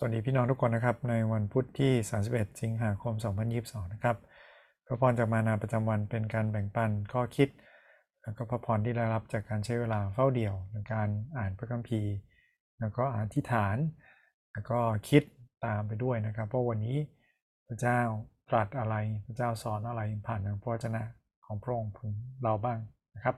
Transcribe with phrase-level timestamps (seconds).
[0.00, 1.92] สวัสดีพี่น้องทุกคนนะครับ ในวันพุธที่
[2.28, 3.14] 31 สิงหาคม
[3.54, 4.16] 2022 นะครับ
[4.86, 7.48] พระพรจากมานาประจำวันเป็นการแบ่งปันข้อคิด
[8.22, 11.08] แล้วก็พระพรที่ได้รับจากการใช้เวลาเฝ้าเดี่ยวในการ
[11.38, 12.12] อ่านพระคัมภีร์
[12.80, 13.76] แล้วก็อธิษฐาน
[14.52, 14.78] แล้วก็
[15.08, 15.22] คิด
[15.64, 16.96] ตามไปด้วยนะครับเพราะวันนี้
[17.68, 18.00] พระเจ้า
[18.50, 18.96] ตรัสอะไร
[19.26, 21.02] พระเจ้าสอนอะไรผ่านทางพระวจนะ
[21.46, 21.92] ของพระองค์
[22.42, 22.78] เราบ้าง
[23.14, 23.36] นะครับ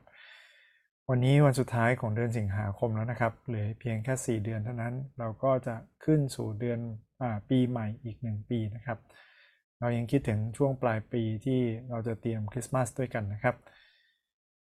[1.13, 6.79] วันนี้วันสุดท้ายของเดือนสิงหาคมแล้วนะครับ เหลือเพียงแค่ 4 เดือนเท่านั้น เราก็จะขึ้นสู่เดือน
[7.23, 8.98] อปีใหม่อีก 1 ปีนะครับ
[9.81, 13.57] เรายังคิดถึงช่วงปลายปีที่เราจะเตรียมคริสต์มาสด้วยกันนะครับ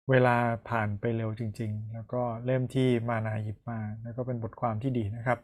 [0.09, 0.35] เวลา
[0.69, 5.39] ผ่านไปเร็วจริง ๆ แล้วก็เล่มที่มานาหยิบมา แล้วก็เป็นบทความที่ดีนะครับ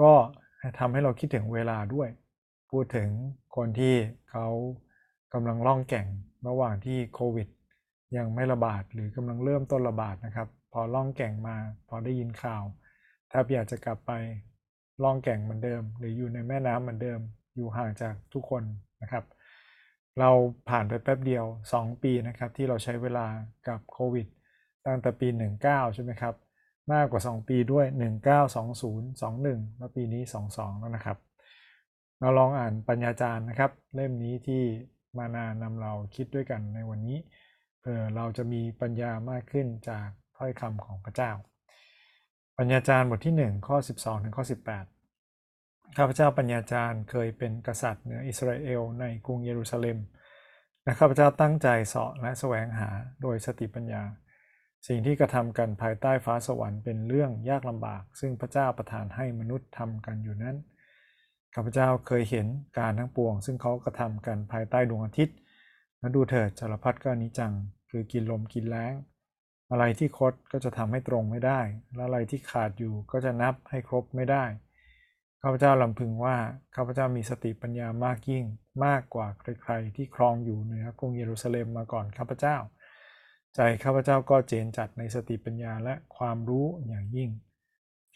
[0.00, 0.12] ก็
[0.78, 2.08] ทำให้เราคิดถึงเวลาด้วย
[2.70, 3.08] พูดถึง
[3.56, 3.94] คนที่
[4.30, 4.46] เขา
[5.34, 6.06] กำลังล่องแก่ง
[6.48, 7.48] ระหว่างที่โควิด
[8.16, 11.56] ยังไม่ระบาดหรือกำลังเริ่มต้นระบาดนะครับ พอล่องแก่งมา
[11.88, 12.62] พอได้ยินข่าว
[13.30, 14.12] ถ้าอยากจะกลับไป
[15.02, 17.20] ล่องแก่งเหมือนเดิม หรืออยู่ในแม่น้ำเหมือนเดิม
[17.56, 18.62] อยู่ห่างจากทุกคน
[19.02, 19.24] นะครับ
[20.20, 20.30] เรา
[20.68, 23.26] ผ่านไปแป๊บเดียว 2 ปีนะครับ ที่เราใช้เวลา
[23.68, 24.26] กับโควิด
[24.86, 25.28] ตั้งแต่ปี
[25.62, 26.34] 19 ใช่ไหมครับ
[26.92, 27.86] มากกว่า 2 ปีด้วย
[28.62, 31.18] 1920 21 แล้วปีนี้ 22 แล้วนะครับ
[32.20, 34.62] เราลองอ่านปัญญาจารย์นะครับ เล่มนี้ที่
[35.18, 37.16] มานานำเราคิดด้วยกันในวันนี้
[38.16, 41.30] เราจะมีปัญญามากขึ้นจากถ้อยคำของพระเจ้า
[42.58, 44.44] ปัญญาจารย์บทที่ 1 ข้อ 12 ถึงข้อ
[45.20, 49.98] 18 ข้าพเจ้าปัญญาจารย์เคยเป็นกษัตริย์เหนืออิสราเอลในกรุงเยรูซาเล็ม
[50.84, 52.90] และข้าพเจ้าตั้งใจเสาะและแสวงหา
[53.22, 54.02] โดยสติปัญญา
[54.88, 60.56] สิ่งที่กระทำกันภายใต้ฟ้าสวรรค์เป็นเรื่องยากลำบาก ซึ่งพระเจ้าประทานให้มนุษย์ทำกันอยู่นั้น
[61.54, 62.46] ข้าพเจ้าเคยเห็น
[62.78, 65.36] การทั้งปวง ซึ่งเขากระทำกันภายใต้ดวงอาทิตย์
[66.04, 67.52] และดูเถิดจารพัดก็นิจัง
[67.90, 68.94] คือกินลมกินแล้ง
[69.70, 71.60] อะไรที่คดก็จะทำให้ตรงไม่ได้
[71.94, 74.44] และอะไรที่ขาดอยู่ก็จะนับให้ครบไม่ได้
[75.42, 76.36] ข้าพเจ้าลำพึงว่า
[76.74, 78.44] ข้าพเจ้ามีสติปัญญามากยิ่ง
[78.84, 79.26] มากกว่า
[79.62, 82.56] ใครๆที่ครองอยู่เหนือกรุงเยรูซาเล็มมาก่อนข้าพเจ้า
[83.54, 87.30] ใจข้าพเจ้าก็เจนจัดในสติปัญญาและความรู้อย่างยิ่ง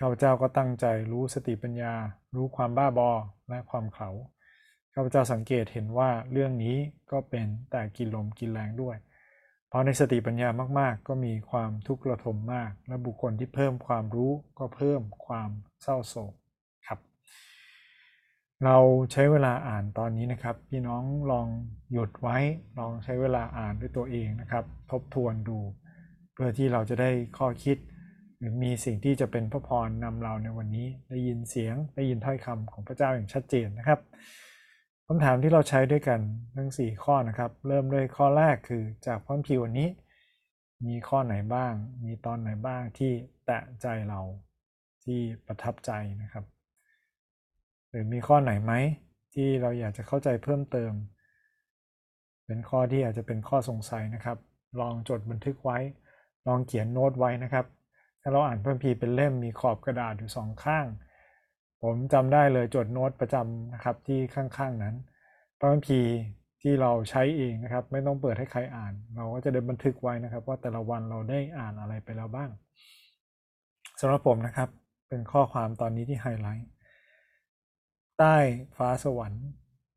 [0.00, 1.94] ข้าพเจ้าก็ตั้งใจรู้สติปัญญา
[2.34, 3.10] รู้ความบ้าบอ
[3.48, 4.10] และความเขา
[4.94, 6.76] ข้าพเจ้าสังเกตเห็นว่าเรื่องนี้
[7.12, 8.96] ก็เป็นแต่กินลมกินแรงด้วย
[9.68, 15.50] เพราะในสติปัญญามากๆ ก็มีความทุกข์ระทมมาก และบุคคลที่เพิ่มความรู้ก็เพิ่มความ
[15.82, 16.34] เศร้าโศก
[16.86, 16.98] ครับ
[18.64, 18.76] เรา
[19.12, 21.48] ใช้เวลาอ่านตอนนี้นะครับ พี่น้องลอง
[21.92, 22.36] หยุดไว้
[22.78, 25.58] ลองใช้เวลาอ่านด้วยตัวเองนะครับ ทบทวนดู
[26.32, 27.78] เพื่อที่เราจะได้ข้อคิด
[28.38, 34.00] หรือมีสิ่งที่จะเป็นพระพรนำเราในวันนี้ ได้ยินเสียง ได้ยินถ้อยคำของพระเจ้าอย่างชัดเจนนะครับ
[35.10, 36.20] คำถามที่เราใช้ด้วยกัน
[36.56, 39.88] ทั้ง 4 ข้อนะครับ เริ่มด้วยข้อแรกคือจากพระคัมภีร์วันนี้
[40.86, 41.72] มีข้อไหนบ้าง
[42.04, 43.12] มีตอนไหนบ้างที่
[43.46, 44.20] แตะใจเรา
[45.04, 45.90] ที่ประทับใจ
[46.22, 46.44] นะครับ
[47.88, 48.72] หรือมีข้อไหนไหม
[49.34, 50.92] ที่เราอยากจะเข้าใจเพิ่มเติม
[52.46, 54.38] เป็นข้อที่อาจจะเป็นข้อสงสัยนะครับ
[54.80, 55.78] ลองจดบันทึกไว้
[56.46, 57.66] ลองเขียนโน้ตไว้นะครับ
[58.22, 60.86] ถ้าเราอ่านพระคัมภีเป็นเล่มมีขอบกระดาษอยู่สองข้าง
[61.82, 64.94] ผมจำได้เลยจดโน้ตประจำนะครับที่ข้างๆนั้น
[65.58, 66.10] พระคัมภีร์
[66.62, 72.50] ที่เราใช้เองนะครับ ไม่ต้องเปิดให้ใครอ่าน เราก็จะได้บันทึกไว้นะครับ ว่าแต่ละวันเราได้อ่านอะไรไปแล้วบ้าง
[74.00, 74.68] สำหรับผมนะครับ
[75.08, 76.68] เป็นข้อความตอนนี้ที่ไฮไลท์
[78.18, 78.36] ใต้
[78.76, 79.44] ฟ้าสวรรค์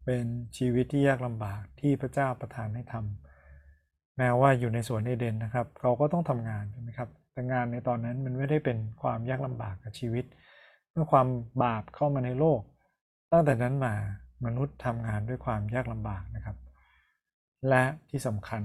[0.05, 0.25] เป็น
[0.57, 10.25] ชีวิตที่ยากลำบากที่พระเจ้าประทานให้ทำแม้ว่าอยู่ในสวนเอเดนนะครับ เขาก็ต้องทำงานใช่ไหมครับแต่งานในตอนนั้นมันไม่ได้เป็นความยากลำบากกับชีวิต
[10.91, 11.27] เมื่อความ
[11.63, 12.61] บาปเข้ามาในโลก
[13.31, 13.93] ตั้งแต่นั้นมา
[14.45, 16.57] มนุษย์ทำงานด้วยความยากลำบากนะครับ
[17.69, 18.61] และที่สำคัญ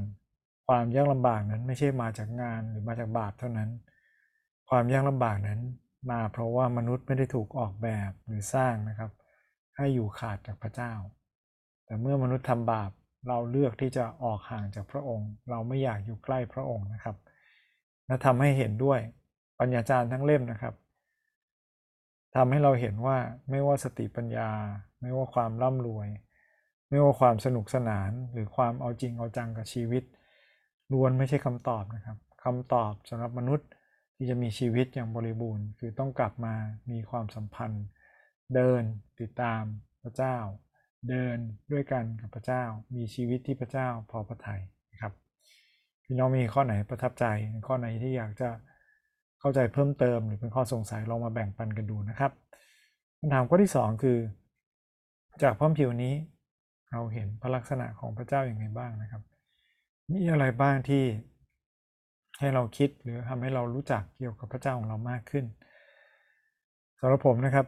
[0.67, 3.71] ความยากลำบากนั้นไม่ใช่มาจากงานหรือมาจากบาปเท่านั้น
[4.71, 5.61] ความยากลำบากนั้น
[6.11, 9.11] มาเพราะว่ามนุษย์ไม่ได้ถูกออกแบบหรือสร้างนะครับ
[9.77, 10.93] ให้อยู่ขาดจากพระเจ้า
[11.85, 12.91] แต่เมื่อมนุษย์ทำบาป
[13.29, 17.17] เราเลือกที่จะออกห่างจากพระองค์ เราไม่อยากอยู่ใกล้พระองค์นะครับ
[18.07, 19.01] และทำให้เห็นด้วย
[19.61, 20.75] ปัญญาจารย์ทั้งเล่มนะครับ
[22.35, 23.17] ทำให้เราเห็นว่า
[23.51, 24.51] ไม่ว่าสติปัญญา
[25.01, 26.09] ไม่ว่าความร่ำรวย
[26.89, 30.05] ไม่ว่าความสนุกสนานหรือความเอาจริงเอาจังกับชีวิต
[30.93, 33.69] ล้วนไม่ใช่คำตอบนะครับคำตอบสำหรับมนุษย์
[34.17, 36.55] ที่จะมีชีวิตอย่างบริบูรณ์ คือต้องกลับมา
[36.91, 37.85] มีความสัมพันธ์
[38.55, 38.83] เดิน
[39.21, 39.63] ติดตาม
[40.03, 40.37] พระเจ้า
[41.09, 41.37] เดิน
[41.73, 42.63] ด้วยกันกับพระเจ้า
[42.97, 44.63] มีชีวิตที่พระเจ้าพอพระทัย
[44.93, 45.13] นะครับ
[46.05, 47.25] พี่น้องมีข้อไหนประทับใจ
[47.67, 48.49] ข้อไหนที่อยากจะ
[49.47, 52.33] เข้าใจเพิ่มเติมหรือเป็นข้อสงสัยลองมาแบ่งปันกันดูนะครับ
[53.19, 54.19] คำถามข้อที่ 2 คือ
[55.43, 56.15] จากพระผิวนี้
[56.93, 59.23] เราเห็นพระลักษณะของพระเจ้าอย่างไรบ้างนะครับ
[60.13, 61.05] มีอะไรบ้างที่
[62.39, 65.45] ให้เราคิดหรือทำให้เรารู้จักเกี่ยวกับพระเจ้าของเรามากขึ้น
[67.01, 67.67] สำหรับผมนะครับ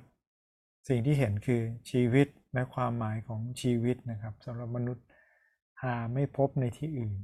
[0.88, 1.60] สิ่งที่เห็นคือ
[1.90, 5.06] ชีวิตและความหมายของชีวิตนะครับสำหรับมนุษย์
[5.82, 7.14] หาไม่พบในที่อื่น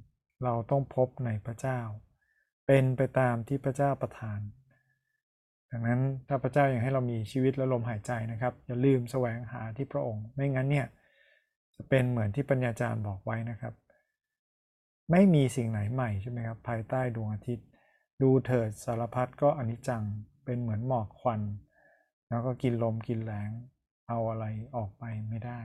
[0.45, 1.81] เราต้องพบในพระเจ้า
[2.67, 4.41] เป็นไปตามที่พระเจ้าประทาน
[5.71, 10.87] ดังนั้นถ้าพระเจ้าอยากให้เรามีชีวิตและลมหายใจนะครับอย่าลืมแสวงหาที่พระองค์ ไม่งั้นเนี่ย
[11.77, 13.75] จะเป็นเหมือนที่ปัญญาจารย์บอกไว้นะครับ
[15.11, 17.67] ไม่มีสิ่งไหนใหม่ใช่ไหมครับภายใต้ดวงอาทิตย์
[18.23, 20.03] ดูเถิดสารพัดก็อนิจจัง
[20.45, 21.41] เป็นเหมือนหมอกควัน
[22.29, 23.51] แล้วก็กินลมกินแรง
[24.09, 24.47] เอาอะไร
[24.77, 25.61] ออกไปไม่ได้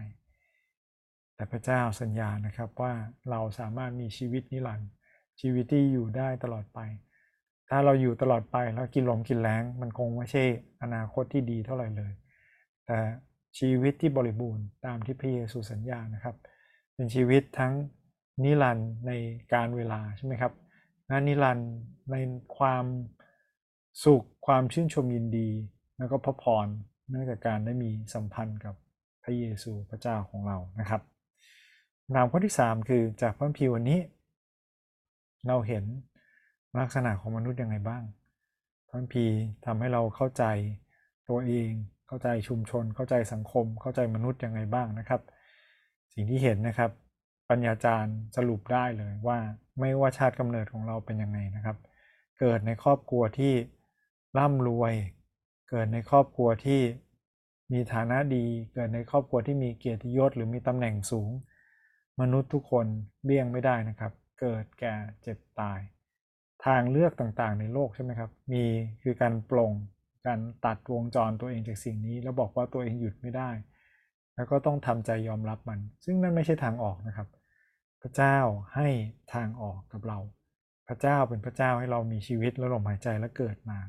[1.36, 2.94] แต่พระเจ้าสัญญานะครับว่า
[3.30, 4.90] เราสามารถมีชีวิตนิรันดร์
[5.40, 6.80] ชีวิตที่อยู่ได้ตลอดไป
[7.70, 10.44] ถ้าเราอยู่ตลอดไปแล้วกินลมกินแรงมันคงไม่ใช่
[10.82, 12.12] อนาคตที่ดีเท่าไหร่เลย
[12.86, 12.98] แต่
[13.60, 16.36] ชีวิตที่บริบูรณ์ตามที่พระเยซูสัญญานะครับ
[16.94, 17.74] เป็นชีวิตทั้ง
[18.44, 19.12] นิรันดร์ใน
[19.54, 20.54] การเวลาใช่ไหมครับ
[21.08, 21.72] และนิรันดร์
[22.12, 22.16] ใน
[22.58, 22.86] ความ
[24.06, 25.50] สุขความชื่นชมยินดี
[25.98, 26.68] แล้วก็พระพร
[27.10, 28.76] เนื่องจากการได้มีสัมพันธ์กับ
[29.24, 31.02] พระเยซูพระเจ้าของเรานะครับ
[32.16, 34.00] นามข้อที่ 3 คือจากพระพิวันนี้
[35.48, 35.84] เราเห็น
[36.80, 38.04] ลักษณะของมนุษย์ยังไงบ้าง
[38.90, 39.26] พระพี
[39.66, 40.44] ทำให้เราเข้าใจ
[41.30, 41.72] ตัวเอง
[42.08, 45.22] เข้าใจชุมชน เข้าใจสังคม เข้าใจมนุษย์ยังไงบ้างนะครับ
[46.14, 46.92] สิ่งที่เห็นนะครับ
[47.50, 49.38] ปัญญาจารย์สรุปได้เลยว่า
[49.80, 51.78] ไม่ว่าชาติกำเนิดของเราเป็นยังไงนะครับ
[52.40, 53.54] เกิดในครอบครัวที่
[54.38, 54.94] ร่ำรวย
[55.70, 56.82] เกิดในครอบครัวที่
[57.72, 61.30] มีฐานะดี เกิดในครอบครัวที่มีเกียรติยศหรือมีตำแหน่งสูง
[62.22, 62.86] มนุษย์ทุกคน
[63.24, 65.80] เลี่ยงไม่ได้นะครับ เกิดแก่เจ็บตาย
[66.66, 68.64] ทางเลือกต่างๆ ในโลกใช่ไหมครับ มี
[69.04, 69.72] คือการปลง
[70.28, 73.50] การตัดวงจรตัวเองจากสิ่งนี้ แล้วบอกว่าตัวเองหยุดไม่ได้
[74.36, 77.28] แล้วก็ต้องทำใจยอมรับมัน ซึ่งนั่นไม่ใช่ทางออกนะครับ
[78.02, 78.38] พระเจ้า
[78.76, 78.88] ให้
[79.34, 80.20] ทางออกกับเรา
[80.88, 83.80] พระเจ้าเป็นพระเจ้าให้เรามีชีวิตและลมหายใจและเกิดมา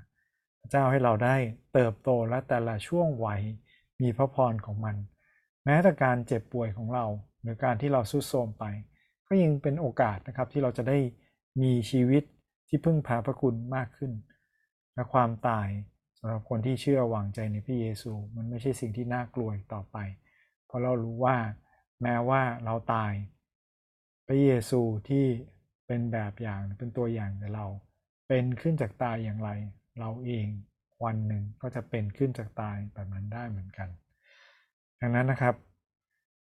[0.61, 1.37] พระเจ้าให้เราได้
[1.75, 3.43] เติบโตและแต่ละช่วงวัย
[4.00, 4.97] มีพระพรของมัน
[5.64, 7.06] แม้แต่การเจ็บป่วยของเรา
[7.43, 8.64] หรือการที่เราสุดโทรมไป
[9.32, 10.99] ก็ยังเป็นโอกาสนะครับที่เราจะได้
[11.62, 12.23] มีชีวิต
[12.69, 14.12] ที่พึ่งพาพระคุณมากขึ้น
[14.94, 15.69] และความตาย
[16.19, 19.97] สำหรับคนที่เชื่อวางใจในพระเยซู มันไม่ใช่สิ่งที่น่ากลัวต่อไป
[20.67, 21.37] เพราะเรารู้ว่า
[22.03, 23.12] แม้ว่าเราตาย
[24.27, 25.27] พระเยซูที่
[25.87, 27.67] เป็นแบบอย่างเป็นตัวอย่างแก่เรา
[28.29, 29.50] เป็นขึ้นจากตายอย่างไร
[30.00, 30.47] เราเอง
[31.05, 33.88] วันหนึ่งก็จะเป็นขึ้นจากตายแบบนั้นได้เหมือนกัน
[35.00, 35.55] ดังนั้นนะครับ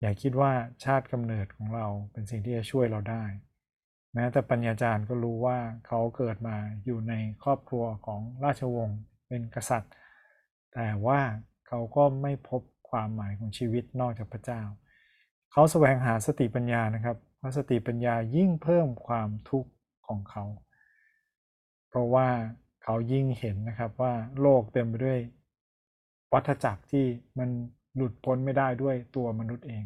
[0.03, 0.51] อย่าคิดว่า
[0.83, 3.23] ชาติกำเนิดของเราเป็นสิ่งที่จะช่วยเราได้
[4.13, 5.57] แม้แต่ปัญญาจารย์ก็รู้ว่า
[5.87, 7.13] เขาเกิดมาอยู่ใน
[7.43, 9.93] ครอบครัวของราชวงศ์เป็นกษัตริย์
[10.73, 11.19] แต่ว่า
[11.67, 14.61] เขาก็ไม่พบความหมายของชีวิตนอกจากพระเจ้า
[15.51, 19.71] เขาแสวงหาสติปัญญานะครับเพราะสติปัญญายิ่งเพิ่มความทุกข์
[20.07, 20.45] ของเขา
[21.89, 22.27] เพราะว่า
[22.83, 25.19] เขายิ่งเห็นนะครับว่าโลกเต็มไปด้วย
[26.33, 27.05] วัฏจักรที่
[27.39, 27.49] มัน
[27.95, 29.83] หลุดพ้นไม่ได้ด้วยตัวมนุษย์เอง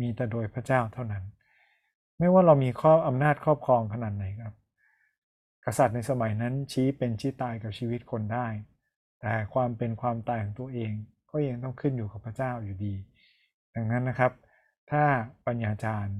[0.00, 1.24] มีแต่โดยพระเจ้าเท่านั้น
[2.18, 4.54] ไม่ว่าเรามีข้อบอำนาจครอบครองขนาดไหนครับ
[5.64, 8.46] กษัตริย์ในสมัยนั้นชี้เป็นชี้ตายกับชีวิตคนได้
[9.20, 10.92] แต่ความเป็นความตายของตัวเอง
[11.30, 12.94] ก็ยังต้องขึ้นอยู่กับพระเจ้าอยู่ดี
[13.74, 14.32] ดังนั้นนะครับ
[14.90, 15.04] ถ้า
[15.46, 16.18] ปัญญาจารย์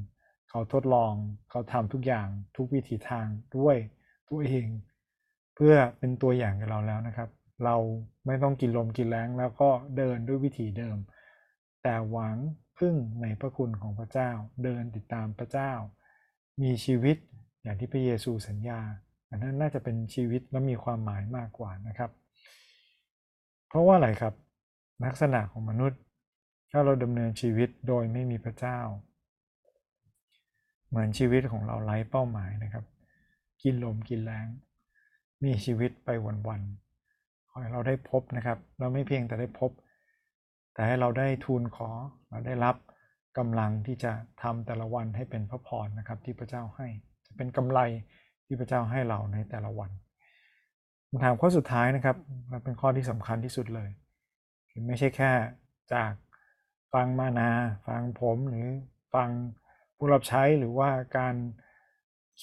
[0.50, 1.12] เขาทดลอง
[1.50, 3.26] เขาทำทุกอย่างทุกวิถีทาง
[3.59, 3.76] ด้วย
[4.29, 4.67] ตัวเอง
[5.55, 7.29] เพื่อเป็นตัวอย่างกับเราแล้วนะครับ
[7.64, 7.76] เรา
[8.26, 10.97] ไม่ต้องกินลมกินแรงแล้วก็เดินด้วยวิถีเดิม
[11.90, 12.37] แต่หวัง
[12.78, 14.30] พึ่งในพระคุณของพระเจ้า
[14.62, 15.73] เดินติดตามพระเจ้า
[16.62, 17.16] มีชีวิต
[17.62, 18.80] อย่างที่พระเยซูสัญญา
[19.30, 22.11] อันนั้นน่าจะเป็นชีวิตและมีความหมายมากกว่านะครับ
[23.68, 24.35] เพราะว่าอะไรครับ
[25.04, 26.00] ลักษณะของมนุษย์
[26.71, 28.78] ถ้าเราดำเนินชีวิตโดยไม่มีพระเจ้า
[30.88, 32.85] เหมือนชีวิตของเราไร้เป้าหมายนะครับ
[33.62, 34.47] กินลมกินแรง
[35.45, 36.09] มีชีวิตไป
[36.49, 39.73] วันๆขอให้เราได้พบนะครับ เราไม่เพียงแต่ได้พบ
[40.78, 41.90] แต่ให้เราได้ทูลขอ
[42.30, 42.76] เราได้รับ
[43.38, 46.88] กำลังที่จะทำแต่ละวันให้เป็นพระพรนะครับที่พระเจ้าให้
[47.26, 47.80] จะเป็นกำไร
[48.47, 49.90] ที่พระเจ้าให้เราในแต่ละวัน
[51.08, 52.16] คำถามข้อสุดท้ายนะครับ
[52.49, 53.90] และเป็นข้อที่สำคัญที่สุดเลย
[54.87, 55.30] ไม่ใช่แค่
[55.94, 56.12] จาก
[56.92, 57.50] ฟังมานา
[57.87, 58.66] ฟังผมหรือ
[59.14, 59.30] ฟัง
[59.97, 61.35] ผู้รับใช้หรือว่าการ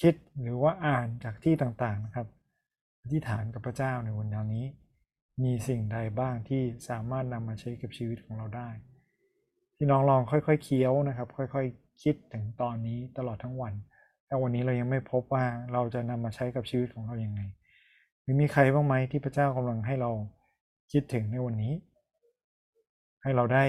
[0.00, 2.26] คิดหรือว่าอ่านจากที่ต่างๆนะครับ
[3.02, 4.66] อธิษฐานกับพระเจ้าในวันนี้
[5.42, 8.68] มีสิ่งใดบ้างที่สามารถนำมาใช้กับชีวิตของเราได้
[9.76, 13.74] ที่น้องลองค่อยๆเคี้ยวนะครับ ค่อยๆคิดถึงตอนนี้ตลอดทั้งวัน
[14.26, 17.40] แต่วันนี้เรายังไม่พบว่าเราจะนำมาใช้กับชีวิตของเราอย่างไง
[18.22, 20.10] หรือมีใครบ้างไหมที่พระเจ้ากำลังให้เรา
[20.92, 21.72] คิดถึงในวันนี้
[23.22, 23.64] ให้เราได้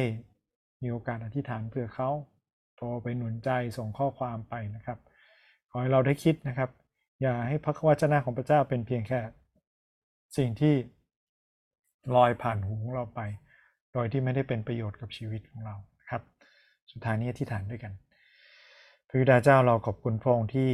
[0.82, 2.10] มีโอกาสอธิษฐานเพื่อเขา
[2.76, 4.98] โทรไปหนุนใจส่งข้อความไปนะครับ
[5.70, 6.70] ขอให้เราได้คิดนะครับ
[7.22, 9.20] อย่าให้พระวจนะของพระเจ้าเป็นเพียงแค่
[10.38, 10.74] สิ่งที่
[12.16, 13.22] ลอยผ่านหูของเราไป
[13.94, 15.76] โดยที่ไม่ได้เป็นประโยชน์กับชีวิตของเรา
[16.10, 16.22] ครับ
[16.92, 17.94] สุดท้ายนี้อธิษฐานด้วยกัน
[19.08, 20.72] พระบิดาเจ้าเราขอบคุณพระองค์ที่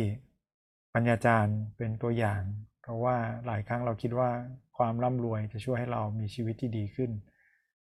[0.94, 2.42] ปัญญาจารย์เป็นตัวอย่าง
[2.82, 4.30] เพราะว่าหลายครั้งเราคิดว่า
[4.78, 7.12] ความร่ำรวยจะช่วยให้เรามีชีวิตที่ดีขึ้น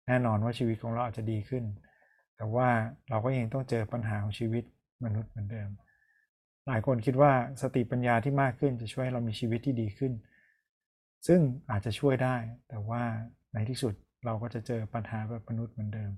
[0.08, 1.64] แน่นอนว่าชีวิตของเราอาจจะดีขึ้น
[2.38, 2.70] แต่ว่า
[3.10, 4.64] เราก็ยังต้องเจอปัญหาของชีวิต
[5.04, 5.70] มนุษย์เหมือนเดิม
[6.68, 7.32] หลายคนคิดว่า
[7.62, 10.14] สติปัญญาที่มากขึ้นจะช่วยให้เรามีชีวิตที่ดีขึ้น
[11.28, 11.40] ซึ่ง
[11.72, 12.36] อาจจะช่วยได้
[12.70, 13.04] แต่ว่า
[13.54, 13.94] ในที่สุด
[14.26, 16.12] เราก็จะเจอปัญหาแบบมนุษย์เหมือนเดิม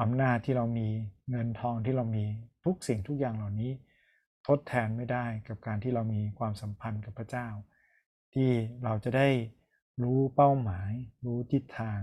[0.00, 0.88] อำนาจที่เรามี
[1.30, 2.24] เงินทองที่เรามี
[2.64, 3.72] ทุกสิ่งทุกอย่างเหล่านี้
[4.48, 7.48] ทดแทนไม่ได้กับการที่เรามีความสัมพันธ์กับพระเจ้า
[8.34, 8.50] ที่
[8.84, 9.28] เราจะได้
[10.02, 10.92] รู้เป้าหมาย
[11.24, 12.00] รู้ทิศทาง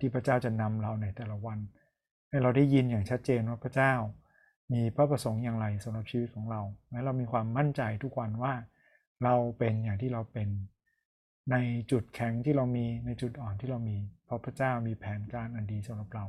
[0.00, 1.58] ที่พระเจ้าจะนำเราในแต่ละวัน
[2.28, 3.92] ให้เราได้ยินอย่างชัดเจนว่าพระเจ้า
[4.72, 8.54] มีพระประสงค์อย่างไรสำหรับชีวิตของเรา และเรามีความมั่นใจทุกวันว่า
[9.24, 10.48] เราเป็นอย่างที่เราเป็น
[11.52, 11.56] ใน
[11.90, 16.24] จุดแข็งที่เรามีในจุดอ่อนที่เรามี เพราะพระเจ้ามีแผนการอันดีสำหรับเรา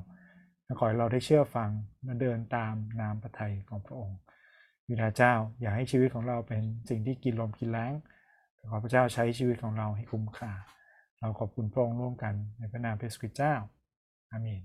[0.80, 1.70] ขอให้เราได้เชื่อฟัง
[2.04, 4.18] และเดินตามน้ำพระทัยของพระองค์
[4.88, 7.94] วินาเจ้าอย่าให้ชีวิตของเราเป็นสิ่งที่กินลมกินแล้ง
[8.70, 10.52] ขอพระเจ้าใช้ชีวิตของเราให้คุ้มค่า
[11.20, 13.54] เราขอบคุณพระองค์ร่วมกันในพระนามพระสุริเจ้า
[14.32, 14.62] อาเมน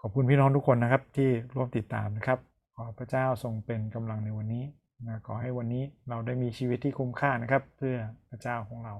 [0.00, 2.38] ขอบคุณพี่น้องทุกคนนะครับที่ร่วมติดตามนะครับ
[2.76, 4.64] ขอพระเจ้าทรงเป็นกำลังในวันนี้
[5.06, 7.96] นะขอให้วันนี้เราได้มีชีวิตที่คุ้มค่านะครับ เพื่อ
[8.28, 8.94] พระเจ้าของเรา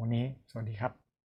[0.00, 1.01] วันนี้สวัสดีครับ